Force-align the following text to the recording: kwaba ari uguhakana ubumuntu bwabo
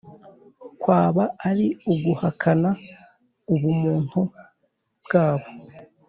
kwaba 0.81 1.23
ari 1.49 1.65
uguhakana 1.91 2.69
ubumuntu 3.53 4.19
bwabo 5.03 5.49